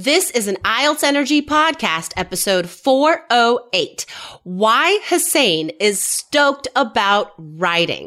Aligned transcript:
This 0.00 0.30
is 0.30 0.46
an 0.46 0.54
IELTS 0.64 1.02
Energy 1.02 1.42
podcast, 1.42 2.12
episode 2.16 2.68
408. 2.70 4.06
Why 4.44 5.00
Hossain 5.08 5.74
is 5.80 6.00
stoked 6.00 6.68
about 6.76 7.32
writing. 7.36 8.06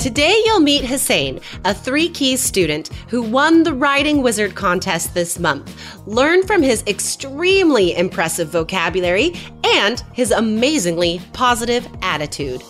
Today 0.00 0.34
you'll 0.46 0.60
meet 0.60 0.82
Hossain, 0.82 1.42
a 1.66 1.74
Three 1.74 2.08
Keys 2.08 2.40
student 2.40 2.88
who 3.08 3.20
won 3.20 3.64
the 3.64 3.74
Writing 3.74 4.22
Wizard 4.22 4.54
contest 4.54 5.12
this 5.12 5.38
month. 5.38 5.76
Learn 6.06 6.42
from 6.46 6.62
his 6.62 6.82
extremely 6.86 7.94
impressive 7.94 8.48
vocabulary 8.48 9.34
and 9.62 10.02
his 10.14 10.30
amazingly 10.30 11.20
positive 11.34 11.86
attitude. 12.00 12.62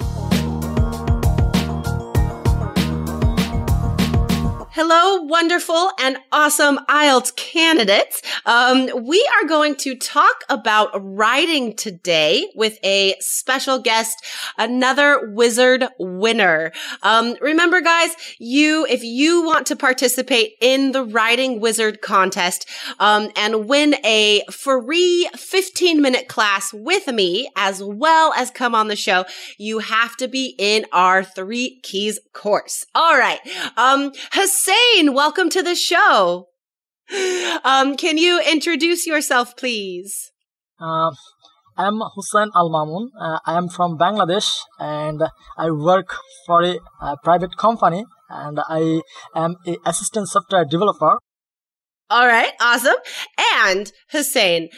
Hello, 4.83 5.21
wonderful 5.21 5.93
and 5.99 6.17
awesome 6.33 6.79
IELTS 6.89 7.37
candidates. 7.37 8.23
Um, 8.47 8.89
we 9.07 9.23
are 9.35 9.47
going 9.47 9.75
to 9.75 9.95
talk 9.95 10.43
about 10.49 10.89
writing 10.95 11.77
today 11.77 12.51
with 12.55 12.79
a 12.83 13.15
special 13.21 13.79
guest, 13.79 14.25
another 14.57 15.33
wizard 15.35 15.87
winner. 15.99 16.73
Um, 17.03 17.37
remember 17.43 17.83
guys, 17.83 18.13
you, 18.39 18.87
if 18.89 19.05
you 19.05 19.43
want 19.43 19.67
to 19.67 19.77
participate 19.77 20.55
in 20.63 20.93
the 20.93 21.05
writing 21.05 21.61
wizard 21.61 22.01
contest, 22.01 22.67
um, 22.99 23.29
and 23.37 23.69
win 23.69 23.97
a 24.03 24.45
free 24.51 25.29
15 25.37 26.01
minute 26.01 26.27
class 26.27 26.73
with 26.73 27.07
me, 27.07 27.51
as 27.55 27.85
well 27.85 28.33
as 28.33 28.51
come 28.51 28.75
on 28.75 28.89
the 28.89 28.97
show, 28.97 29.27
you 29.59 29.81
have 29.81 30.17
to 30.17 30.27
be 30.27 30.55
in 30.57 30.87
our 30.91 31.23
three 31.23 31.81
keys 31.83 32.19
course. 32.33 32.87
All 32.95 33.19
right. 33.19 33.41
Um, 33.77 34.13
Hossain, 34.71 35.15
welcome 35.15 35.51
to 35.51 35.63
the 35.63 35.75
show. 35.75 36.47
Um, 37.63 37.97
can 37.97 38.17
you 38.17 38.41
introduce 38.41 39.07
yourself, 39.07 39.57
please? 39.57 40.31
Uh, 40.81 41.11
I 41.77 41.89
am 41.89 42.01
Hossain 42.01 42.51
Al 42.55 42.71
Mamun. 42.71 43.09
Uh, 43.21 43.39
I 43.45 43.57
am 43.59 43.69
from 43.69 43.99
Bangladesh 43.99 44.61
and 44.79 45.23
I 45.59 45.71
work 45.71 46.15
for 46.47 46.63
a, 46.63 46.79
a 47.03 47.17
private 47.23 47.57
company 47.57 48.05
and 48.31 48.61
I 48.69 49.03
am 49.35 49.57
a 49.67 49.77
assistant 49.85 50.29
software 50.29 50.65
developer. 50.65 51.19
All 52.09 52.27
right, 52.27 52.53
awesome. 52.61 52.97
And 53.57 53.93
Hossain, 54.13 54.69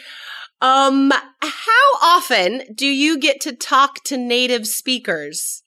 um, 0.59 1.11
how 1.41 1.87
often 2.01 2.63
do 2.75 2.87
you 2.87 3.19
get 3.19 3.39
to 3.41 3.55
talk 3.55 4.03
to 4.05 4.17
native 4.17 4.67
speakers? 4.67 5.62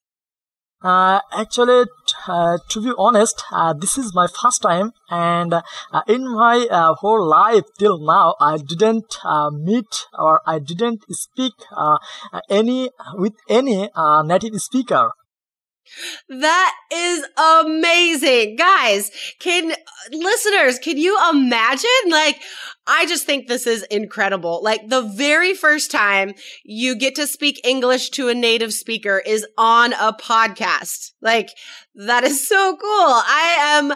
Uh, 0.83 1.21
actually, 1.33 1.87
uh, 2.29 2.59
to 2.69 2.83
be 2.83 2.93
honest, 2.99 3.43
uh, 3.51 3.73
this 3.73 3.97
is 3.97 4.15
my 4.15 4.27
first 4.27 4.61
time, 4.61 4.93
and 5.11 5.55
uh, 5.55 5.63
in 6.07 6.29
my 6.29 6.67
uh, 6.71 6.95
whole 6.95 7.27
life 7.27 7.65
till 7.79 7.99
now, 7.99 8.35
I 8.41 8.59
didn't 8.59 9.17
meet 9.53 10.07
or 10.19 10.43
I 10.47 10.59
didn't 10.59 11.03
speak 11.11 11.55
any 12.51 12.91
with 13.15 13.35
any 13.48 13.89
native 14.25 14.61
speaker. 14.61 15.13
That 16.29 16.74
is 16.92 17.24
amazing. 17.36 18.57
Guys, 18.57 19.11
can 19.39 19.74
listeners, 20.11 20.79
can 20.79 20.97
you 20.98 21.19
imagine? 21.30 21.91
Like, 22.08 22.41
I 22.86 23.07
just 23.07 23.27
think 23.27 23.48
this 23.48 23.67
is 23.67 23.83
incredible. 23.85 24.63
Like 24.63 24.89
the 24.89 25.02
very 25.02 25.55
first 25.55 25.91
time 25.91 26.35
you 26.64 26.97
get 26.97 27.14
to 27.17 27.27
speak 27.27 27.67
English 27.67 28.11
to 28.11 28.29
a 28.29 28.35
native 28.35 28.73
speaker 28.73 29.23
is 29.24 29.47
on 29.58 29.92
a 29.95 30.13
podcast. 30.13 31.13
Like, 31.20 31.51
that 31.95 32.24
is 32.24 32.47
so 32.47 32.77
cool. 32.77 32.80
I 32.89 33.57
am, 33.58 33.92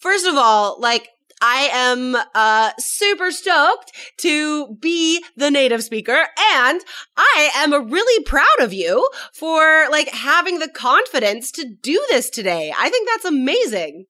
first 0.00 0.26
of 0.26 0.34
all, 0.36 0.80
like, 0.80 1.08
I 1.42 1.68
am 1.72 2.16
uh, 2.34 2.70
super 2.78 3.32
stoked 3.32 3.92
to 4.18 4.76
be 4.76 5.24
the 5.36 5.50
native 5.50 5.82
speaker 5.82 6.28
and 6.54 6.80
I 7.16 7.50
am 7.56 7.90
really 7.90 8.24
proud 8.24 8.60
of 8.60 8.72
you 8.72 9.08
for 9.34 9.88
like 9.90 10.08
having 10.08 10.60
the 10.60 10.68
confidence 10.68 11.50
to 11.52 11.68
do 11.68 12.02
this 12.10 12.30
today. 12.30 12.72
I 12.78 12.88
think 12.88 13.08
that's 13.08 13.24
amazing. 13.24 14.06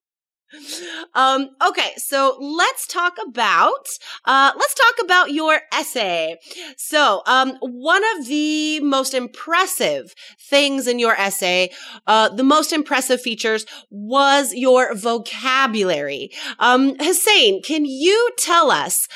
Um, 1.15 1.51
okay, 1.67 1.93
so 1.97 2.37
let's 2.41 2.87
talk 2.87 3.17
about 3.27 3.87
uh, 4.25 4.53
let's 4.57 4.75
talk 4.75 4.95
about 5.05 5.33
your 5.33 5.61
essay. 5.73 6.37
So, 6.77 7.23
um, 7.27 7.57
one 7.61 8.03
of 8.17 8.27
the 8.27 8.81
most 8.81 9.15
impressive 9.15 10.15
things 10.41 10.87
in 10.87 10.99
your 10.99 11.15
essay, 11.15 11.71
uh, 12.07 12.29
the 12.31 12.45
most 12.45 12.73
impressive 12.73 13.21
features 13.21 13.67
was 13.91 14.55
your 14.55 14.95
vocabulary. 14.95 16.31
Um, 16.59 16.97
Hossain, 16.99 17.63
can 17.65 17.85
you 17.85 18.31
tell 18.39 18.71
us 18.71 19.09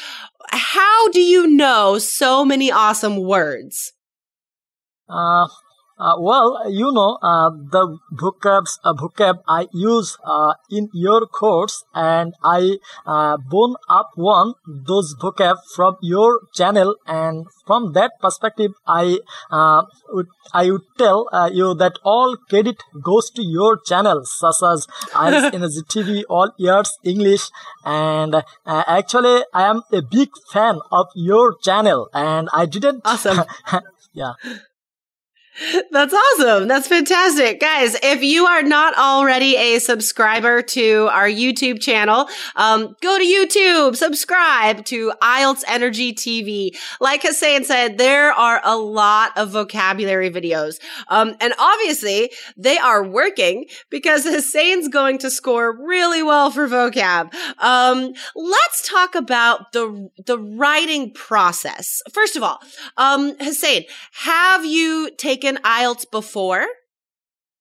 how 0.50 1.08
do 1.10 1.20
you 1.20 1.46
know 1.46 1.98
so 1.98 2.44
many 2.44 2.70
awesome 2.70 3.16
words? 3.16 3.92
Uh, 5.08 5.46
uh, 5.98 6.14
well, 6.18 6.70
you 6.70 6.92
know, 6.92 7.18
uh, 7.22 7.50
the 7.50 7.98
vocabs, 8.12 8.78
uh, 8.84 8.92
vocab 8.92 9.38
I 9.48 9.66
use 9.72 10.18
uh, 10.24 10.54
in 10.70 10.90
your 10.92 11.26
course 11.26 11.84
and 11.94 12.34
I 12.44 12.78
uh, 13.06 13.38
bone 13.38 13.76
up 13.88 14.10
one 14.14 14.54
those 14.66 15.14
vocab 15.20 15.56
from 15.74 15.96
your 16.02 16.40
channel 16.54 16.96
and 17.06 17.46
from 17.66 17.92
that 17.94 18.12
perspective 18.20 18.72
I 18.86 19.20
uh, 19.50 19.84
would 20.10 20.26
I 20.52 20.70
would 20.70 20.86
tell 20.98 21.28
you 21.52 21.74
that 21.74 21.98
all 22.04 22.36
credit 22.48 22.82
goes 23.02 23.30
to 23.30 23.42
your 23.42 23.78
channel 23.80 24.22
such 24.24 24.62
as 24.62 24.86
IELTS 25.12 25.54
Energy 25.54 25.82
TV, 25.88 26.24
All 26.28 26.52
Ears 26.60 26.98
English 27.04 27.48
and 27.84 28.44
actually 28.66 29.42
I 29.52 29.64
am 29.70 29.82
a 29.92 30.02
big 30.02 30.28
fan 30.52 30.80
of 30.92 31.06
your 31.14 31.56
channel 31.62 32.08
and 32.12 32.48
I 32.52 32.66
didn't 32.66 33.02
awesome. 33.04 33.44
Yeah 34.12 34.32
that's 35.90 36.12
awesome. 36.12 36.68
That's 36.68 36.86
fantastic. 36.86 37.60
Guys, 37.60 37.96
if 38.02 38.22
you 38.22 38.46
are 38.46 38.62
not 38.62 38.96
already 38.98 39.56
a 39.56 39.78
subscriber 39.78 40.60
to 40.62 41.08
our 41.12 41.28
YouTube 41.28 41.80
channel, 41.80 42.28
um, 42.56 42.94
go 43.00 43.18
to 43.18 43.24
YouTube, 43.24 43.96
subscribe 43.96 44.84
to 44.86 45.12
IELTS 45.22 45.64
Energy 45.66 46.12
TV. 46.12 46.76
Like 47.00 47.22
Hossain 47.22 47.64
said, 47.64 47.96
there 47.96 48.32
are 48.32 48.60
a 48.64 48.76
lot 48.76 49.36
of 49.36 49.50
vocabulary 49.50 50.30
videos. 50.30 50.78
Um, 51.08 51.34
and 51.40 51.54
obviously 51.58 52.32
they 52.56 52.76
are 52.76 53.02
working 53.02 53.66
because 53.88 54.26
Hossain's 54.26 54.88
going 54.88 55.18
to 55.18 55.30
score 55.30 55.74
really 55.86 56.22
well 56.22 56.50
for 56.50 56.68
vocab. 56.68 57.32
Um, 57.58 58.12
let's 58.34 58.86
talk 58.86 59.14
about 59.14 59.72
the, 59.72 60.10
the 60.26 60.38
writing 60.38 61.12
process. 61.12 62.02
First 62.12 62.36
of 62.36 62.42
all, 62.42 62.60
um, 62.98 63.36
Hossain, 63.38 63.86
have 64.12 64.66
you 64.66 65.10
taken 65.16 65.45
taken 65.46 65.62
IELTS 65.62 66.10
before? 66.10 66.66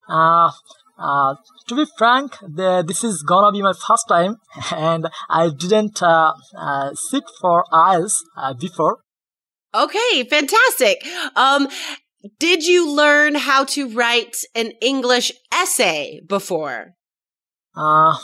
Uh, 0.10 0.52
uh, 0.98 1.36
to 1.68 1.76
be 1.76 1.86
frank, 1.98 2.38
the, 2.42 2.84
this 2.86 3.04
is 3.04 3.24
gonna 3.24 3.52
be 3.52 3.62
my 3.62 3.74
first 3.74 4.08
time, 4.08 4.38
and 4.76 5.08
I 5.30 5.50
didn't 5.50 6.02
uh, 6.02 6.34
uh, 6.58 6.94
sit 6.94 7.24
for 7.42 7.66
IELTS 7.72 8.22
uh, 8.38 8.54
before. 8.54 9.00
Okay, 9.74 10.24
fantastic. 10.30 11.06
Um, 11.36 11.68
did 12.40 12.66
you 12.66 12.96
learn 12.96 13.36
how 13.36 13.66
to 13.66 13.90
write 13.90 14.38
an 14.56 14.72
English 14.82 15.32
essay 15.54 16.22
before? 16.28 16.94
Uh, 17.76 18.18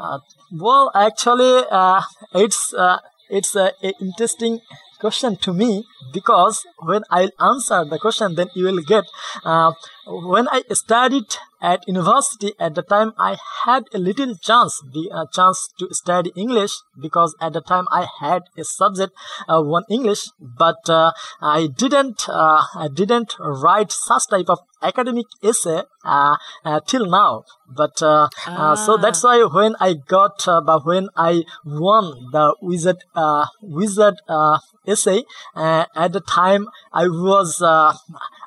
uh 0.00 0.18
well, 0.50 0.90
actually, 0.94 1.64
uh, 1.70 2.00
it's 2.34 2.72
uh, 2.72 2.98
it's 3.28 3.54
uh, 3.54 3.70
interesting 4.00 4.60
question 4.98 5.36
to 5.36 5.52
me 5.52 5.86
because 6.12 6.66
when 6.78 7.02
I 7.10 7.30
answer 7.40 7.84
the 7.84 7.98
question, 7.98 8.34
then 8.34 8.48
you 8.54 8.66
will 8.66 8.82
get. 8.82 9.04
Uh, 9.44 9.72
when 10.06 10.48
I 10.48 10.62
studied 10.72 11.36
at 11.60 11.86
university 11.88 12.52
at 12.58 12.74
the 12.74 12.82
time 12.82 13.12
I 13.18 13.36
had 13.64 13.84
a 13.94 13.98
little 13.98 14.34
chance 14.36 14.80
the 14.92 15.10
uh, 15.12 15.26
chance 15.32 15.68
to 15.78 15.88
study 15.92 16.32
English 16.36 16.74
because 17.00 17.34
at 17.40 17.52
the 17.52 17.60
time 17.60 17.86
I 17.90 18.06
had 18.20 18.42
a 18.56 18.64
subject 18.64 19.12
uh, 19.48 19.62
one 19.62 19.84
English 19.90 20.28
but 20.40 20.88
uh, 20.88 21.12
I 21.40 21.66
didn't 21.66 22.28
uh, 22.28 22.62
I 22.74 22.88
didn't 22.92 23.34
write 23.40 23.90
such 23.92 24.28
type 24.28 24.48
of 24.48 24.60
academic 24.82 25.26
essay 25.42 25.82
uh, 26.04 26.36
uh, 26.64 26.80
till 26.86 27.06
now 27.06 27.42
but 27.68 28.00
uh, 28.02 28.28
uh, 28.46 28.76
so 28.76 28.92
Ah. 28.94 28.96
that's 29.02 29.22
why 29.24 29.42
when 29.42 29.74
I 29.80 29.94
got 29.94 30.46
uh, 30.46 30.60
but 30.60 30.86
when 30.86 31.08
I 31.16 31.42
won 31.64 32.04
the 32.32 32.54
wizard 32.62 32.98
uh, 33.16 33.46
wizard 33.60 34.16
uh, 34.28 34.58
essay 34.86 35.24
uh, 35.56 35.84
at 35.96 36.12
the 36.12 36.20
time 36.20 36.68
I 36.92 37.08
was 37.08 37.60
uh, 37.60 37.92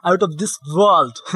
out 0.03 0.23
of 0.23 0.37
this 0.37 0.57
world 0.75 1.19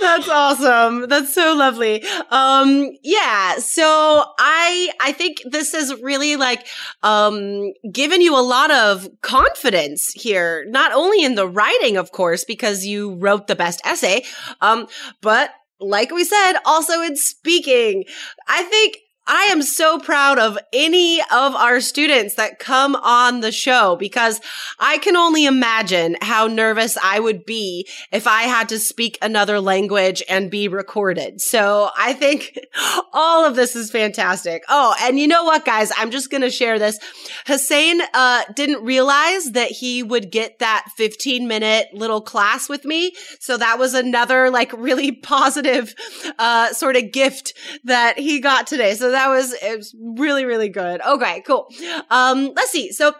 That's 0.00 0.28
awesome. 0.28 1.08
That's 1.08 1.34
so 1.34 1.54
lovely. 1.54 2.02
Um 2.30 2.90
yeah, 3.02 3.58
so 3.58 4.24
I 4.38 4.90
I 5.00 5.12
think 5.12 5.42
this 5.44 5.74
is 5.74 5.94
really 6.02 6.36
like 6.36 6.66
um 7.02 7.72
given 7.92 8.20
you 8.20 8.36
a 8.36 8.40
lot 8.40 8.70
of 8.70 9.08
confidence 9.22 10.10
here, 10.12 10.64
not 10.68 10.92
only 10.92 11.24
in 11.24 11.34
the 11.34 11.48
writing 11.48 11.96
of 11.96 12.12
course 12.12 12.44
because 12.44 12.86
you 12.86 13.14
wrote 13.16 13.46
the 13.46 13.56
best 13.56 13.80
essay, 13.84 14.24
um 14.60 14.86
but 15.20 15.50
like 15.80 16.10
we 16.10 16.24
said 16.24 16.54
also 16.64 17.00
in 17.02 17.16
speaking. 17.16 18.04
I 18.46 18.62
think 18.64 18.98
I 19.32 19.44
am 19.44 19.62
so 19.62 20.00
proud 20.00 20.40
of 20.40 20.58
any 20.72 21.20
of 21.20 21.54
our 21.54 21.80
students 21.80 22.34
that 22.34 22.58
come 22.58 22.96
on 22.96 23.42
the 23.42 23.52
show 23.52 23.94
because 23.94 24.40
I 24.80 24.98
can 24.98 25.14
only 25.14 25.46
imagine 25.46 26.16
how 26.20 26.48
nervous 26.48 26.98
I 27.00 27.20
would 27.20 27.46
be 27.46 27.86
if 28.10 28.26
I 28.26 28.42
had 28.42 28.68
to 28.70 28.78
speak 28.80 29.18
another 29.22 29.60
language 29.60 30.20
and 30.28 30.50
be 30.50 30.66
recorded. 30.66 31.40
So 31.40 31.90
I 31.96 32.12
think 32.12 32.58
all 33.12 33.44
of 33.44 33.54
this 33.54 33.76
is 33.76 33.92
fantastic. 33.92 34.64
Oh, 34.68 34.96
and 35.00 35.16
you 35.16 35.28
know 35.28 35.44
what, 35.44 35.64
guys? 35.64 35.92
I'm 35.96 36.10
just 36.10 36.28
going 36.28 36.42
to 36.42 36.50
share 36.50 36.80
this. 36.80 36.98
Hossain, 37.46 38.00
uh, 38.12 38.42
didn't 38.56 38.84
realize 38.84 39.52
that 39.52 39.70
he 39.70 40.02
would 40.02 40.32
get 40.32 40.58
that 40.58 40.86
15 40.96 41.46
minute 41.46 41.86
little 41.92 42.20
class 42.20 42.68
with 42.68 42.84
me. 42.84 43.14
So 43.38 43.56
that 43.56 43.78
was 43.78 43.94
another 43.94 44.50
like 44.50 44.72
really 44.72 45.12
positive, 45.22 45.94
uh, 46.36 46.72
sort 46.72 46.96
of 46.96 47.12
gift 47.12 47.54
that 47.84 48.18
he 48.18 48.40
got 48.40 48.66
today. 48.66 48.94
So 48.94 49.12
that 49.12 49.19
was, 49.28 49.52
it 49.52 49.76
was 49.76 49.94
really, 50.00 50.44
really 50.44 50.68
good. 50.68 51.00
Okay, 51.00 51.42
cool. 51.42 51.68
Um, 52.10 52.52
let's 52.54 52.70
see. 52.70 52.92
So 52.92 53.14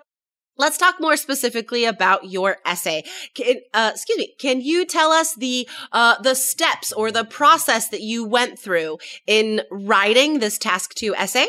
Let's 0.60 0.76
talk 0.76 1.00
more 1.00 1.16
specifically 1.16 1.86
about 1.86 2.28
your 2.28 2.58
essay. 2.66 3.02
Can, 3.34 3.62
uh, 3.72 3.92
excuse 3.94 4.18
me. 4.18 4.34
Can 4.38 4.60
you 4.60 4.84
tell 4.84 5.10
us 5.10 5.34
the 5.34 5.66
uh, 5.90 6.20
the 6.20 6.34
steps 6.34 6.92
or 6.92 7.10
the 7.10 7.24
process 7.24 7.88
that 7.88 8.02
you 8.02 8.26
went 8.26 8.58
through 8.58 8.98
in 9.26 9.62
writing 9.70 10.38
this 10.38 10.58
task 10.58 10.92
two 10.92 11.14
essay? 11.14 11.48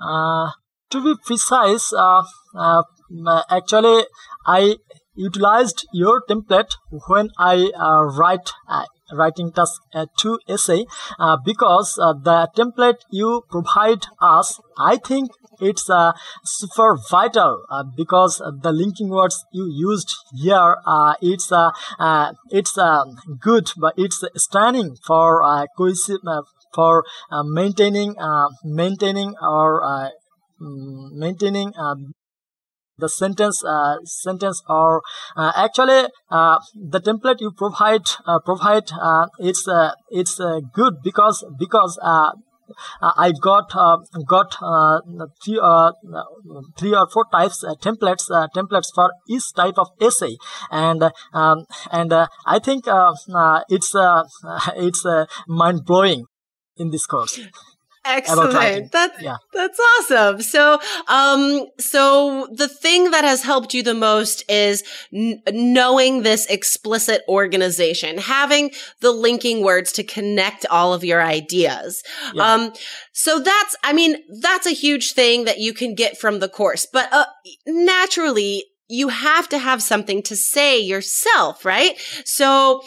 Uh, 0.00 0.50
to 0.90 1.02
be 1.02 1.14
precise, 1.26 1.92
uh, 1.92 2.22
uh, 2.56 2.82
actually, 3.50 4.04
I 4.46 4.76
utilized 5.16 5.88
your 5.92 6.22
template 6.30 6.76
when 7.08 7.30
I 7.36 7.72
uh, 7.74 8.04
write 8.16 8.52
writing 9.12 9.52
task 9.52 9.82
uh, 9.94 10.06
two 10.18 10.38
essay 10.48 10.84
uh, 11.18 11.36
because 11.44 11.98
uh, 12.00 12.12
the 12.12 12.48
template 12.56 13.00
you 13.10 13.42
provide 13.50 14.06
us, 14.20 14.60
I 14.78 14.96
think 14.96 15.30
it's 15.60 15.88
uh, 15.90 16.12
super 16.44 16.96
vital 17.10 17.64
uh, 17.70 17.84
because 17.96 18.38
the 18.62 18.72
linking 18.72 19.08
words 19.08 19.44
you 19.52 19.70
used 19.70 20.14
here 20.34 20.76
uh, 20.86 21.14
it's 21.20 21.52
uh, 21.52 21.70
uh, 21.98 22.32
it's 22.50 22.78
good 23.38 23.70
but 23.76 23.94
it's 23.96 24.24
stunning 24.36 24.96
for 25.06 25.42
cohesive 25.76 26.20
for 26.74 27.04
maintaining 27.44 28.14
maintaining 28.64 29.34
or 29.42 30.10
mm, 30.60 31.12
maintaining 31.12 31.72
the 33.00 33.08
sentence 33.08 33.64
uh, 33.64 33.96
sentence 34.04 34.62
or 34.68 35.02
uh, 35.36 35.52
actually 35.56 36.08
uh, 36.30 36.58
the 36.74 37.00
template 37.00 37.40
you 37.40 37.50
provide 37.50 38.06
uh, 38.26 38.38
provide 38.44 38.90
uh, 38.92 39.26
it's 39.38 39.66
uh, 39.68 39.92
it's 40.10 40.40
good 40.72 40.94
because 41.02 41.44
because 41.58 41.98
I 43.02 43.32
got 43.42 43.72
got 44.28 44.56
three, 45.42 45.58
three 46.78 46.94
or 46.94 47.08
four 47.12 47.24
types 47.32 47.64
templates 47.82 48.26
templates 48.54 48.94
for 48.94 49.10
each 49.28 49.52
type 49.54 49.78
of 49.78 49.88
essay 50.00 50.36
and 50.70 51.10
um, 51.32 51.64
and 51.90 52.12
I 52.46 52.58
think 52.60 52.84
it's 53.68 53.94
it's 54.76 55.06
mind 55.48 55.84
blowing 55.84 56.26
in 56.76 56.90
this 56.90 57.06
course. 57.06 57.40
Excellent. 58.04 58.90
That's 58.92 59.20
Yeah. 59.22 59.36
that's 59.52 59.78
awesome. 59.78 60.40
So, 60.40 60.80
um, 61.06 61.66
so 61.78 62.48
the 62.52 62.68
thing 62.68 63.10
that 63.10 63.24
has 63.24 63.42
helped 63.42 63.74
you 63.74 63.82
the 63.82 63.94
most 63.94 64.42
is 64.48 64.82
n- 65.12 65.42
knowing 65.52 66.22
this 66.22 66.46
explicit 66.46 67.22
organization, 67.28 68.18
having 68.18 68.70
the 69.00 69.10
linking 69.12 69.62
words 69.62 69.92
to 69.92 70.02
connect 70.02 70.64
all 70.70 70.94
of 70.94 71.04
your 71.04 71.22
ideas. 71.22 72.02
Yeah. 72.34 72.52
Um, 72.54 72.72
so 73.12 73.38
that's, 73.38 73.76
I 73.84 73.92
mean, 73.92 74.16
that's 74.40 74.66
a 74.66 74.70
huge 74.72 75.12
thing 75.12 75.44
that 75.44 75.58
you 75.58 75.74
can 75.74 75.94
get 75.94 76.18
from 76.18 76.38
the 76.38 76.48
course, 76.48 76.86
but 76.90 77.08
uh, 77.12 77.26
naturally. 77.66 78.64
You 78.92 79.06
have 79.06 79.48
to 79.50 79.58
have 79.58 79.84
something 79.84 80.20
to 80.24 80.34
say 80.34 80.80
yourself, 80.80 81.64
right? 81.64 81.96
So, 82.24 82.82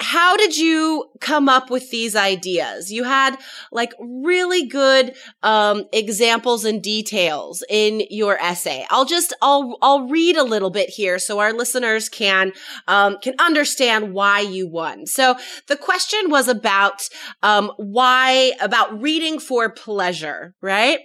how 0.00 0.36
did 0.36 0.56
you 0.56 1.06
come 1.20 1.48
up 1.48 1.70
with 1.70 1.90
these 1.90 2.14
ideas? 2.14 2.92
You 2.92 3.04
had 3.04 3.36
like 3.72 3.92
really 3.98 4.66
good 4.66 5.14
um, 5.42 5.84
examples 5.92 6.64
and 6.64 6.82
details 6.82 7.64
in 7.68 8.02
your 8.08 8.38
essay. 8.38 8.86
I'll 8.90 9.04
just 9.04 9.32
I'll 9.42 9.76
I'll 9.82 10.06
read 10.08 10.36
a 10.36 10.44
little 10.44 10.70
bit 10.70 10.88
here 10.88 11.18
so 11.18 11.40
our 11.40 11.52
listeners 11.52 12.08
can 12.08 12.52
um, 12.86 13.18
can 13.20 13.34
understand 13.40 14.12
why 14.12 14.40
you 14.40 14.68
won. 14.68 15.06
So 15.06 15.36
the 15.66 15.76
question 15.76 16.30
was 16.30 16.46
about 16.46 17.08
um, 17.42 17.72
why 17.76 18.52
about 18.60 19.00
reading 19.00 19.40
for 19.40 19.68
pleasure, 19.68 20.54
right? 20.60 21.00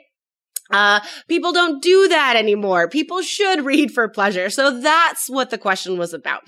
Uh, 0.73 0.99
people 1.27 1.53
don't 1.53 1.81
do 1.81 2.07
that 2.07 2.35
anymore. 2.35 2.89
People 2.89 3.21
should 3.21 3.63
read 3.65 3.91
for 3.91 4.09
pleasure. 4.09 4.49
So 4.49 4.81
that's 4.81 5.29
what 5.29 5.51
the 5.51 5.57
question 5.57 5.97
was 5.97 6.13
about. 6.13 6.41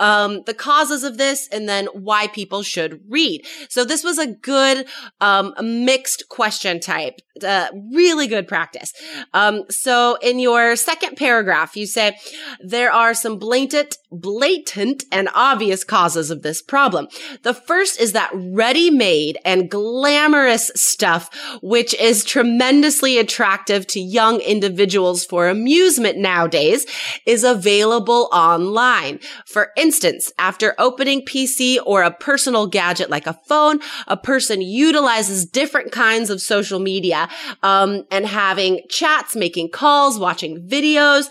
Um, 0.00 0.42
the 0.46 0.54
causes 0.54 1.04
of 1.04 1.18
this 1.18 1.48
and 1.52 1.68
then 1.68 1.86
why 1.92 2.26
people 2.28 2.62
should 2.62 3.00
read. 3.08 3.46
So 3.68 3.84
this 3.84 4.02
was 4.02 4.18
a 4.18 4.26
good, 4.26 4.86
um, 5.20 5.54
mixed 5.60 6.28
question 6.30 6.80
type. 6.80 7.20
Uh, 7.44 7.66
really 7.92 8.26
good 8.26 8.48
practice. 8.48 8.94
Um, 9.34 9.64
so 9.68 10.16
in 10.22 10.38
your 10.38 10.74
second 10.74 11.16
paragraph, 11.18 11.76
you 11.76 11.86
say 11.86 12.16
there 12.60 12.90
are 12.90 13.12
some 13.12 13.38
blatant, 13.38 13.98
blatant 14.10 15.04
and 15.12 15.28
obvious 15.34 15.84
causes 15.84 16.30
of 16.30 16.40
this 16.40 16.62
problem. 16.62 17.08
The 17.42 17.52
first 17.52 18.00
is 18.00 18.12
that 18.12 18.30
ready-made 18.32 19.36
and 19.44 19.70
glamorous 19.70 20.70
stuff, 20.74 21.28
which 21.60 21.92
is 21.96 22.24
tremendously 22.24 23.18
attractive 23.18 23.65
to 23.66 24.00
young 24.00 24.40
individuals 24.40 25.24
for 25.24 25.48
amusement 25.48 26.18
nowadays, 26.18 26.86
is 27.26 27.44
available 27.44 28.28
online. 28.32 29.20
For 29.46 29.72
instance, 29.76 30.32
after 30.38 30.74
opening 30.78 31.24
PC 31.24 31.78
or 31.84 32.02
a 32.02 32.10
personal 32.10 32.66
gadget 32.66 33.10
like 33.10 33.26
a 33.26 33.38
phone, 33.46 33.80
a 34.06 34.16
person 34.16 34.60
utilizes 34.60 35.44
different 35.44 35.92
kinds 35.92 36.30
of 36.30 36.40
social 36.40 36.78
media 36.78 37.28
um, 37.62 38.04
and 38.10 38.26
having 38.26 38.80
chats, 38.88 39.36
making 39.36 39.70
calls, 39.70 40.18
watching 40.18 40.66
videos. 40.66 41.28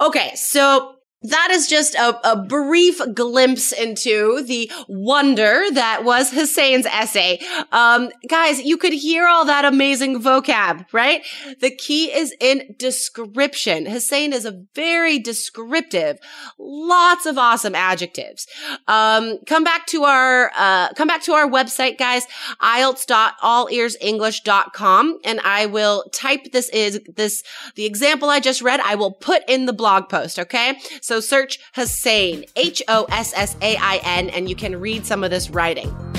Okay, 0.00 0.34
so 0.34 0.96
that 1.22 1.50
is 1.50 1.68
just 1.68 1.94
a, 1.96 2.32
a 2.32 2.42
brief 2.42 2.98
glimpse 3.12 3.72
into 3.72 4.42
the 4.42 4.72
wonder 4.88 5.64
that 5.72 6.02
was 6.02 6.32
Hossain's 6.32 6.86
essay. 6.86 7.38
Um, 7.72 8.08
guys, 8.26 8.62
you 8.62 8.78
could 8.78 8.94
hear 8.94 9.26
all 9.26 9.44
that 9.44 9.66
amazing 9.66 10.22
vocab, 10.22 10.86
right? 10.92 11.22
The 11.60 11.70
key 11.70 12.10
is 12.10 12.34
in 12.40 12.74
description. 12.78 13.84
Hossain 13.84 14.32
is 14.32 14.46
a 14.46 14.64
very 14.74 15.18
descriptive, 15.18 16.16
lots 16.58 17.26
of 17.26 17.36
awesome 17.36 17.74
adjectives. 17.74 18.46
Um, 18.88 19.40
come 19.46 19.62
back 19.62 19.84
to 19.88 20.04
our, 20.04 20.50
uh, 20.56 20.94
come 20.94 21.08
back 21.08 21.22
to 21.24 21.32
our 21.32 21.46
website, 21.46 21.98
guys, 21.98 22.24
IELTS.allearsenglish.com, 22.62 25.18
and 25.24 25.40
I 25.40 25.66
will 25.66 26.04
type 26.14 26.52
this 26.52 26.70
is, 26.70 27.02
this, 27.14 27.42
the 27.74 27.84
example 27.84 28.30
I 28.30 28.40
just 28.40 28.62
read, 28.62 28.80
I 28.80 28.94
will 28.94 29.12
put 29.12 29.42
in 29.48 29.66
the 29.66 29.74
blog 29.74 30.08
post, 30.08 30.38
okay? 30.38 30.78
So 31.02 31.09
search 31.18 31.58
Hossain, 31.74 32.48
H-O-S-S-A-I-N, 32.54 34.28
and 34.30 34.48
you 34.48 34.54
can 34.54 34.78
read 34.78 35.04
some 35.04 35.24
of 35.24 35.30
this 35.30 35.50
writing. 35.50 36.09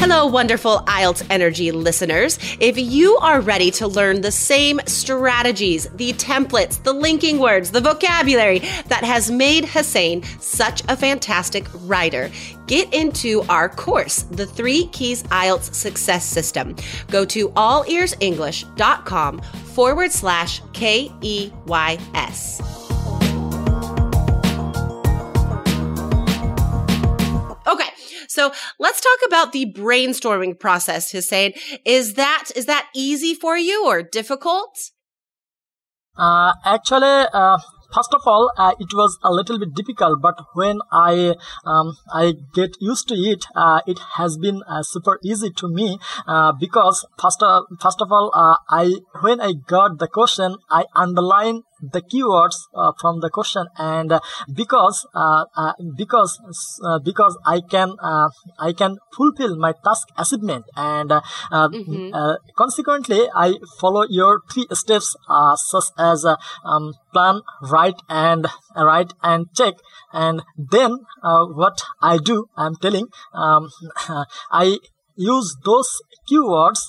Hello, 0.00 0.26
wonderful 0.26 0.78
IELTS 0.86 1.26
Energy 1.28 1.72
listeners. 1.72 2.38
If 2.60 2.78
you 2.78 3.16
are 3.16 3.40
ready 3.40 3.72
to 3.72 3.88
learn 3.88 4.20
the 4.20 4.30
same 4.30 4.80
strategies, 4.86 5.88
the 5.96 6.12
templates, 6.12 6.80
the 6.84 6.92
linking 6.92 7.40
words, 7.40 7.72
the 7.72 7.80
vocabulary 7.80 8.60
that 8.86 9.02
has 9.02 9.28
made 9.28 9.64
Hossain 9.64 10.24
such 10.40 10.82
a 10.88 10.96
fantastic 10.96 11.66
writer, 11.80 12.30
get 12.68 12.94
into 12.94 13.42
our 13.48 13.68
course, 13.68 14.22
The 14.22 14.46
Three 14.46 14.86
Keys 14.86 15.24
IELTS 15.24 15.74
Success 15.74 16.24
System. 16.24 16.76
Go 17.10 17.24
to 17.24 17.48
allearsenglish.com 17.50 19.40
forward 19.74 20.12
slash 20.12 20.62
K 20.74 21.12
E 21.22 21.50
Y 21.66 21.98
S. 22.14 22.87
So 28.28 28.52
let's 28.78 29.00
talk 29.00 29.18
about 29.26 29.52
the 29.52 29.72
brainstorming 29.74 30.60
process, 30.60 31.12
Hossain. 31.12 31.58
Is 31.84 32.14
that, 32.14 32.50
is 32.54 32.66
that 32.66 32.88
easy 32.94 33.34
for 33.34 33.56
you 33.56 33.86
or 33.86 34.02
difficult? 34.02 34.78
Uh, 36.16 36.52
actually, 36.64 37.26
uh, 37.32 37.58
first 37.94 38.12
of 38.12 38.22
all, 38.26 38.50
uh, 38.58 38.74
it 38.78 38.92
was 38.92 39.18
a 39.22 39.32
little 39.32 39.58
bit 39.58 39.74
difficult, 39.74 40.20
but 40.20 40.34
when 40.54 40.80
I 40.92 41.34
um, 41.64 41.96
I 42.12 42.34
get 42.54 42.76
used 42.80 43.08
to 43.08 43.14
it, 43.14 43.46
uh, 43.54 43.80
it 43.86 43.98
has 44.16 44.36
been 44.36 44.62
uh, 44.68 44.82
super 44.82 45.18
easy 45.24 45.50
to 45.50 45.68
me 45.68 45.98
uh, 46.26 46.52
because 46.58 47.06
first 47.20 47.42
of, 47.42 47.64
first 47.80 48.02
of 48.02 48.10
all, 48.10 48.32
uh, 48.34 48.56
I 48.68 48.94
when 49.20 49.40
I 49.40 49.52
got 49.52 49.98
the 49.98 50.08
question, 50.08 50.56
I 50.68 50.84
underline 50.94 51.62
the 51.80 52.00
keywords 52.02 52.56
uh, 52.74 52.92
from 53.00 53.20
the 53.20 53.30
question 53.30 53.66
and 53.76 54.12
uh, 54.12 54.20
because 54.54 55.06
uh, 55.14 55.44
uh 55.56 55.72
because 55.96 56.38
uh, 56.84 56.98
because 56.98 57.38
i 57.46 57.60
can 57.60 57.94
uh, 58.02 58.28
i 58.58 58.72
can 58.72 58.98
fulfill 59.16 59.56
my 59.56 59.72
task 59.84 60.08
assignment 60.16 60.64
and 60.76 61.10
mm-hmm. 61.10 62.34
consequently 62.56 63.28
i 63.34 63.54
follow 63.80 64.04
your 64.08 64.40
three 64.52 64.66
steps 64.72 65.16
such 65.56 65.90
as 65.98 66.24
um, 66.64 66.92
plan 67.12 67.40
write 67.62 68.00
and 68.08 68.46
write 68.76 69.12
and 69.22 69.46
check 69.54 69.74
and 70.12 70.42
then 70.56 70.98
what 71.22 71.82
i 72.02 72.18
do 72.18 72.46
i'm 72.56 72.74
telling 72.76 73.06
um, 73.34 73.68
i 74.50 74.78
use 75.16 75.56
those 75.64 76.00
keywords 76.30 76.82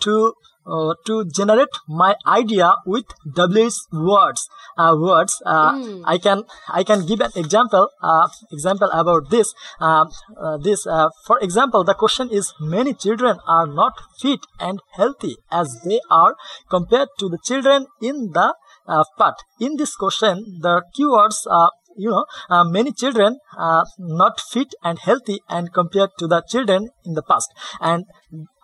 to 0.00 0.34
uh, 0.70 0.94
to 1.06 1.24
generate 1.34 1.68
my 1.88 2.14
idea 2.26 2.74
with 2.86 3.04
WH 3.26 3.78
words. 3.92 4.48
Uh, 4.78 4.96
words. 4.96 5.42
Uh, 5.44 5.74
mm. 5.74 6.02
I 6.04 6.18
can 6.18 6.44
I 6.68 6.84
can 6.84 7.06
give 7.06 7.20
an 7.20 7.32
example. 7.36 7.88
Uh, 8.02 8.28
example 8.52 8.90
about 8.92 9.30
this. 9.30 9.52
Uh, 9.80 10.06
uh, 10.40 10.56
this. 10.58 10.84
for 11.26 11.38
example, 11.40 11.84
the 11.84 11.94
question 11.94 12.30
is: 12.30 12.52
Many 12.60 12.94
children 12.94 13.38
are 13.46 13.66
not 13.66 13.94
fit 14.20 14.40
and 14.58 14.80
healthy 14.92 15.36
as 15.50 15.80
they 15.84 16.00
are 16.10 16.36
compared 16.68 17.08
to 17.18 17.28
the 17.28 17.38
children 17.44 17.86
in 18.00 18.30
the 18.32 18.54
but 19.18 19.42
in 19.60 19.76
this 19.76 19.94
question, 19.94 20.58
the 20.60 20.82
keywords 20.96 21.46
are 21.48 21.70
you 21.96 22.10
know 22.10 22.24
uh, 22.48 22.64
many 22.64 22.92
children 22.92 23.38
are 23.56 23.84
not 23.98 24.40
fit 24.40 24.74
and 24.82 24.98
healthy 24.98 25.38
and 25.48 25.72
compared 25.72 26.10
to 26.18 26.26
the 26.26 26.42
children 26.48 26.88
in 27.04 27.14
the 27.14 27.22
past 27.22 27.50
and 27.80 28.04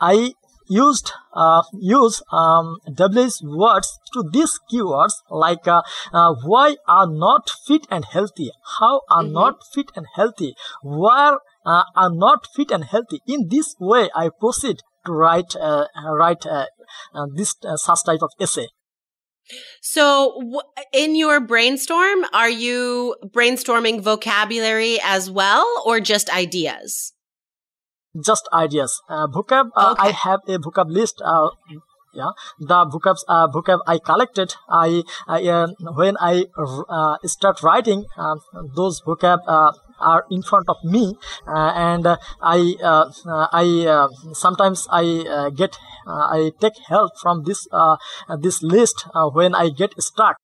i 0.01 0.33
used 0.69 1.13
uh, 1.33 1.63
use 1.73 2.23
um, 2.33 2.77
WH 2.89 3.43
words 3.43 3.99
to 4.13 4.25
these 4.33 4.59
keywords 4.71 5.15
like 5.31 5.67
uh, 5.69 5.83
uh, 6.13 6.35
why 6.45 6.77
are 6.87 7.07
not 7.07 7.51
fit 7.67 7.87
and 7.91 8.05
healthy, 8.05 8.51
how 8.79 9.03
are 9.11 9.23
mm-hmm. 9.23 9.33
not 9.33 9.63
fit 9.75 9.91
and 9.97 10.07
healthy, 10.15 10.55
where 10.83 11.39
uh, 11.65 11.83
are 11.95 12.11
not 12.11 12.47
fit 12.55 12.71
and 12.71 12.85
healthy. 12.85 13.21
In 13.27 13.49
this 13.49 13.75
way, 13.81 14.09
I 14.15 14.31
proceed 14.41 14.81
to 15.05 15.13
write 15.13 15.55
uh, 15.57 15.87
write 16.11 16.47
uh, 16.47 16.67
this 17.35 17.55
such 17.77 18.05
type 18.05 18.23
of 18.23 18.31
essay. 18.41 18.69
So, 19.81 20.35
w- 20.41 20.61
in 20.93 21.15
your 21.15 21.41
brainstorm, 21.41 22.25
are 22.33 22.51
you 22.51 23.15
brainstorming 23.27 24.01
vocabulary 24.01 24.99
as 25.05 25.31
well, 25.31 25.67
or 25.87 26.01
just 26.01 26.35
ideas? 26.35 27.13
Just 28.25 28.49
ideas. 28.53 29.01
Uh, 29.09 29.27
vocab, 29.27 29.71
uh, 29.77 29.93
okay. 29.93 30.09
I 30.09 30.11
have 30.13 30.41
a 30.47 30.59
vocab 30.59 30.91
list. 30.91 31.23
Uh, 31.25 31.51
yeah, 32.15 32.31
the 32.59 32.87
vocabs, 32.87 33.25
uh, 33.29 33.47
vocab 33.49 33.81
I 33.87 33.99
collected. 33.99 34.55
I, 34.69 35.03
I 35.29 35.47
uh, 35.49 35.69
when 35.95 36.17
I 36.21 36.47
uh, 36.89 37.17
start 37.25 37.63
writing, 37.63 38.07
uh, 38.17 38.37
those 38.75 39.03
vocab 39.03 39.41
uh, 39.47 39.73
are 40.01 40.25
in 40.31 40.43
front 40.43 40.69
of 40.69 40.77
me, 40.85 41.15
uh, 41.47 41.73
and 41.75 42.07
I, 42.43 42.75
I 42.83 43.87
uh, 43.87 44.09
sometimes 44.33 44.87
I 44.91 45.25
uh, 45.29 45.51
get, 45.51 45.79
I 46.07 46.53
take 46.61 46.75
help 46.87 47.13
from 47.21 47.45
this 47.45 47.67
this 48.41 48.63
list 48.63 49.07
when 49.33 49.55
I 49.55 49.71
get 49.71 49.93
stuck. 50.03 50.37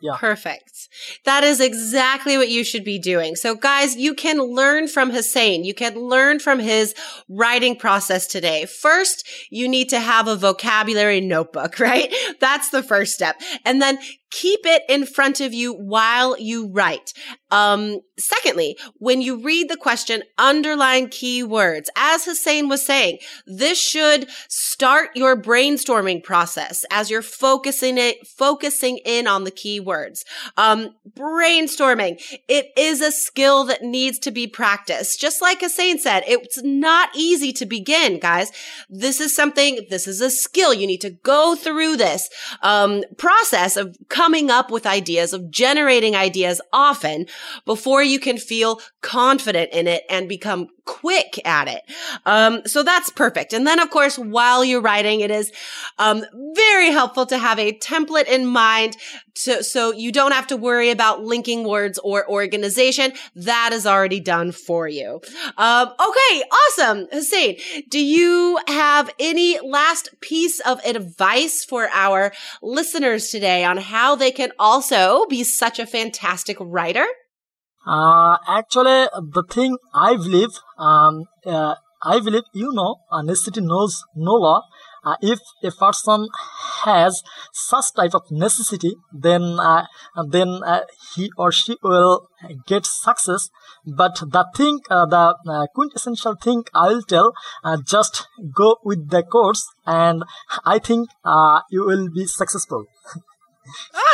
Yeah. 0.00 0.16
Perfect. 0.16 0.88
That 1.24 1.44
is 1.44 1.60
exactly 1.60 2.36
what 2.36 2.48
you 2.48 2.64
should 2.64 2.84
be 2.84 2.98
doing. 2.98 3.36
So 3.36 3.54
guys, 3.54 3.96
you 3.96 4.14
can 4.14 4.38
learn 4.38 4.88
from 4.88 5.10
Hossain. 5.10 5.64
You 5.64 5.74
can 5.74 5.94
learn 5.98 6.38
from 6.38 6.58
his 6.58 6.94
writing 7.28 7.76
process 7.76 8.26
today. 8.26 8.66
First, 8.66 9.28
you 9.50 9.68
need 9.68 9.88
to 9.90 10.00
have 10.00 10.26
a 10.26 10.36
vocabulary 10.36 11.20
notebook, 11.20 11.78
right? 11.80 12.12
That's 12.40 12.70
the 12.70 12.82
first 12.82 13.12
step. 13.12 13.40
And 13.64 13.80
then 13.80 13.98
keep 14.30 14.60
it 14.64 14.82
in 14.88 15.06
front 15.06 15.40
of 15.40 15.52
you 15.52 15.74
while 15.74 16.38
you 16.38 16.68
write. 16.68 17.12
Um, 17.50 18.00
secondly, 18.18 18.78
when 18.96 19.20
you 19.20 19.42
read 19.42 19.68
the 19.68 19.76
question, 19.76 20.22
underline 20.38 21.08
keywords. 21.08 21.86
As 21.96 22.24
Hossain 22.24 22.68
was 22.68 22.84
saying, 22.84 23.18
this 23.46 23.80
should 23.80 24.28
start 24.48 25.10
your 25.14 25.40
brainstorming 25.40 26.22
process 26.22 26.84
as 26.90 27.10
you're 27.10 27.22
focusing 27.22 27.98
it, 27.98 28.26
focusing 28.26 28.98
in 28.98 29.26
on 29.26 29.44
the 29.44 29.50
keywords. 29.50 30.20
Um, 30.56 30.94
brainstorming. 31.18 32.22
It 32.48 32.68
is 32.76 33.00
a 33.00 33.10
skill 33.10 33.64
that 33.64 33.82
needs 33.82 34.18
to 34.20 34.30
be 34.30 34.46
practiced. 34.46 35.20
Just 35.20 35.42
like 35.42 35.60
Hossain 35.60 35.98
said, 35.98 36.22
it's 36.26 36.62
not 36.62 37.10
easy 37.16 37.52
to 37.54 37.66
begin, 37.66 38.20
guys. 38.20 38.52
This 38.88 39.20
is 39.20 39.34
something, 39.34 39.86
this 39.90 40.06
is 40.06 40.20
a 40.20 40.30
skill. 40.30 40.72
You 40.72 40.86
need 40.86 41.00
to 41.00 41.10
go 41.10 41.56
through 41.56 41.96
this, 41.96 42.30
um, 42.62 43.02
process 43.18 43.76
of 43.76 43.96
coming 44.20 44.50
up 44.50 44.70
with 44.70 44.84
ideas, 44.84 45.32
of 45.32 45.50
generating 45.50 46.14
ideas 46.14 46.60
often 46.74 47.26
before 47.64 48.02
you 48.02 48.20
can 48.20 48.36
feel 48.36 48.78
confident 49.00 49.72
in 49.72 49.86
it 49.86 50.04
and 50.10 50.28
become 50.28 50.68
quick 50.90 51.40
at 51.44 51.68
it. 51.68 51.82
Um, 52.26 52.62
so 52.66 52.82
that's 52.82 53.10
perfect. 53.10 53.52
And 53.52 53.66
then, 53.66 53.78
of 53.78 53.90
course, 53.90 54.18
while 54.18 54.64
you're 54.64 54.80
writing, 54.80 55.20
it 55.20 55.30
is 55.30 55.52
um, 55.98 56.24
very 56.54 56.90
helpful 56.90 57.26
to 57.26 57.38
have 57.38 57.58
a 57.58 57.72
template 57.78 58.26
in 58.26 58.46
mind 58.46 58.96
so, 59.40 59.62
so 59.62 59.92
you 59.92 60.12
don't 60.12 60.32
have 60.32 60.48
to 60.48 60.56
worry 60.56 60.90
about 60.90 61.24
linking 61.24 61.66
words 61.66 61.98
or 61.98 62.28
organization. 62.28 63.12
That 63.34 63.70
is 63.72 63.86
already 63.86 64.20
done 64.20 64.52
for 64.52 64.86
you. 64.86 65.20
Um, 65.56 65.88
okay, 65.88 66.42
awesome. 66.52 67.06
Hossain, 67.12 67.58
do 67.88 68.04
you 68.04 68.58
have 68.66 69.10
any 69.18 69.58
last 69.60 70.10
piece 70.20 70.60
of 70.60 70.78
advice 70.84 71.64
for 71.64 71.88
our 71.90 72.32
listeners 72.62 73.28
today 73.30 73.64
on 73.64 73.78
how 73.78 74.14
they 74.14 74.30
can 74.30 74.52
also 74.58 75.24
be 75.26 75.42
such 75.42 75.78
a 75.78 75.86
fantastic 75.86 76.58
writer? 76.60 77.06
Uh, 77.86 78.36
actually, 78.46 79.08
the 79.32 79.42
thing 79.48 79.78
I 79.94 80.16
believe, 80.16 80.50
um, 80.78 81.24
uh, 81.46 81.76
I 82.02 82.20
believe 82.20 82.44
you 82.52 82.72
know, 82.72 82.96
uh, 83.10 83.22
necessity 83.22 83.60
knows 83.62 84.04
no 84.14 84.32
law. 84.32 84.62
Uh, 85.02 85.16
if 85.22 85.38
a 85.62 85.70
person 85.70 86.28
has 86.84 87.22
such 87.54 87.94
type 87.94 88.14
of 88.14 88.30
necessity, 88.30 88.94
then 89.10 89.58
uh, 89.58 89.86
then 90.28 90.60
uh, 90.62 90.80
he 91.14 91.30
or 91.38 91.50
she 91.50 91.76
will 91.82 92.28
get 92.66 92.84
success. 92.84 93.48
But 93.86 94.16
the 94.16 94.44
thing, 94.54 94.80
the 94.90 95.68
quintessential 95.74 96.34
thing 96.34 96.64
I 96.74 96.88
will 96.88 97.02
tell, 97.02 97.32
just 97.86 98.28
go 98.54 98.76
with 98.84 99.08
the 99.08 99.22
course, 99.22 99.64
and 99.86 100.22
I 100.66 100.78
think 100.78 101.08
you 101.70 101.86
will 101.86 102.10
be 102.10 102.26
successful. 102.26 102.84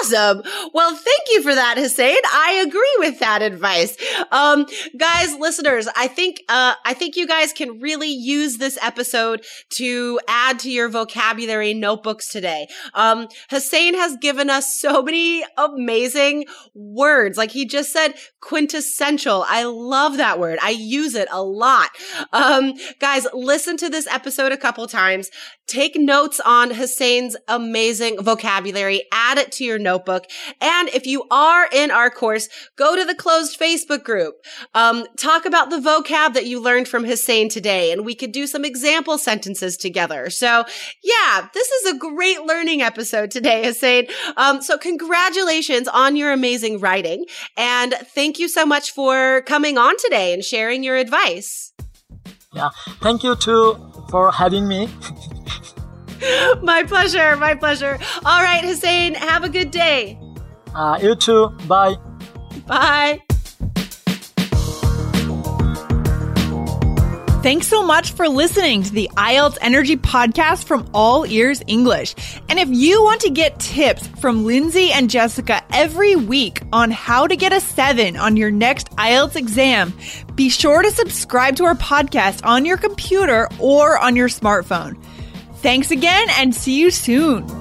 Awesome. 0.03 0.43
Well, 0.73 0.95
thank 0.95 1.23
you 1.33 1.43
for 1.43 1.55
that, 1.55 1.77
Hossain. 1.79 2.17
I 2.33 2.65
agree 2.67 2.97
with 2.99 3.19
that 3.21 3.43
advice. 3.43 3.97
Um, 4.31 4.67
guys, 4.99 5.35
listeners, 5.37 5.89
I 5.97 6.09
think, 6.09 6.43
uh, 6.49 6.75
I 6.85 6.95
think 6.95 7.17
you 7.17 7.27
guys 7.27 7.53
can 7.53 7.81
really 7.81 8.11
use 8.11 8.59
this 8.59 8.79
episode 8.83 9.45
to 9.71 10.21
add 10.29 10.59
to 10.61 10.71
your 10.71 10.89
vocabulary 10.89 11.75
notebooks 11.75 12.29
today. 12.29 12.69
Um, 12.95 13.29
Hossain 13.51 13.95
has 13.95 14.17
given 14.21 14.51
us 14.51 14.79
so 14.81 15.03
many 15.03 15.45
amazing 15.57 16.47
words. 16.75 17.39
Like 17.39 17.51
he 17.51 17.67
just 17.67 17.93
said, 17.93 18.15
quintessential. 18.41 19.45
I 19.49 19.65
love 19.65 20.17
that 20.19 20.39
word. 20.39 20.59
I 20.63 20.71
use 20.71 21.15
it 21.15 21.29
a 21.31 21.43
lot. 21.43 21.91
Um, 22.33 22.75
guys, 23.01 23.27
listen 23.33 23.77
to 23.79 23.89
this 23.89 24.07
episode 24.07 24.53
a 24.53 24.57
couple 24.57 24.87
times. 24.87 25.31
Take 25.67 25.97
notes 25.97 26.41
on 26.45 26.71
Hossain's 26.71 27.37
amazing 27.49 28.23
vocabulary. 28.23 29.03
Add 29.13 29.39
it 29.39 29.46
it 29.47 29.53
to 29.53 29.65
your 29.65 29.79
notebook. 29.79 30.25
And 30.61 30.89
if 30.91 31.07
you 31.07 31.25
are 31.31 31.69
in 31.73 31.91
our 31.91 32.11
course, 32.11 32.49
go 32.77 32.97
to 32.97 33.05
the 33.05 33.15
closed 33.15 33.59
Facebook 33.59 34.05
group. 34.05 34.37
Um, 34.75 35.07
talk 35.17 35.45
about 35.45 35.71
the 35.71 35.79
vocab 35.79 36.35
that 36.35 36.47
you 36.47 36.61
learned 36.61 36.89
from 36.89 37.05
Hossain 37.05 37.51
today, 37.51 37.93
and 37.93 38.05
we 38.05 38.15
could 38.15 38.33
do 38.33 38.47
some 38.47 38.65
example 38.65 39.19
sentences 39.19 39.77
together. 39.77 40.31
So 40.31 40.65
yeah, 41.03 41.49
this 41.55 41.69
is 41.69 41.93
a 41.93 41.99
great 41.99 42.43
learning 42.43 42.83
episode 42.83 43.31
today, 43.31 43.63
Hossain. 43.65 44.11
Um, 44.37 44.63
so 44.63 44.79
congratulations 44.79 45.89
on 45.89 46.17
your 46.17 46.33
amazing 46.33 46.81
writing. 46.81 47.27
And 47.57 47.95
thank 48.15 48.39
you 48.39 48.49
so 48.49 48.67
much 48.67 48.93
for 48.93 49.43
coming 49.43 49.79
on 49.79 49.97
today 49.99 50.33
and 50.33 50.45
sharing 50.45 50.83
your 50.83 50.97
advice. 50.97 51.73
Yeah, 52.53 52.71
thank 53.01 53.23
you 53.23 53.37
too 53.37 53.77
for 54.11 54.33
having 54.33 54.67
me. 54.67 54.89
my 56.63 56.85
pleasure, 56.85 57.37
my 57.37 57.55
pleasure. 57.55 57.99
All 58.25 58.43
right, 58.43 58.63
Hossain, 58.63 59.15
have 59.15 59.45
a 59.45 59.49
good 59.49 59.71
day. 59.71 60.19
Uh, 60.75 60.99
you 61.01 61.15
too. 61.15 61.49
Bye. 61.67 61.97
Bye. 62.67 63.23
Thanks 67.47 67.69
so 67.69 67.85
much 67.85 68.11
for 68.11 68.29
listening 68.29 68.83
to 68.83 68.93
the 68.93 69.09
IELTS 69.17 69.59
Energy 69.61 69.97
podcast 69.97 70.65
from 70.65 70.91
All 70.93 71.25
Ears 71.25 71.63
English. 71.69 72.17
And 72.49 72.59
if 72.59 72.69
you 72.69 73.05
want 73.05 73.21
to 73.21 73.31
get 73.31 73.61
tips 73.61 74.05
from 74.21 74.45
Lindsay 74.45 74.91
and 74.91 75.09
Jessica 75.09 75.63
every 75.73 76.17
week 76.17 76.61
on 76.73 76.91
how 76.91 77.29
to 77.29 77.37
get 77.37 77.53
a 77.53 77.61
seven 77.61 78.17
on 78.17 78.37
your 78.37 78.51
next 78.51 78.91
IELTS 78.97 79.37
exam, 79.37 79.97
be 80.35 80.49
sure 80.49 80.83
to 80.83 80.91
subscribe 80.91 81.55
to 81.57 81.65
our 81.67 81.77
podcast 81.77 82.45
on 82.45 82.65
your 82.65 82.79
computer 82.79 83.49
or 83.61 83.97
on 83.97 84.17
your 84.17 84.29
smartphone. 84.29 85.01
Thanks 85.67 85.91
again 85.91 86.29
and 86.39 86.55
see 86.55 86.79
you 86.79 86.93
soon. 86.93 87.56